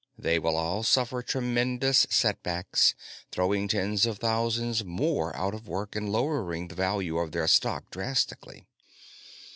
They 0.17 0.39
will 0.39 0.57
all 0.57 0.81
suffer 0.81 1.21
tremendous 1.21 2.07
setbacks, 2.09 2.95
throwing 3.31 3.67
tens 3.67 4.07
of 4.07 4.17
thousands 4.17 4.83
more 4.83 5.31
out 5.37 5.53
of 5.53 5.67
work 5.67 5.95
and 5.95 6.11
lowering 6.11 6.69
the 6.69 6.73
value 6.75 7.19
of 7.19 7.33
their 7.33 7.47
stock 7.47 7.91
drastically. 7.91 8.65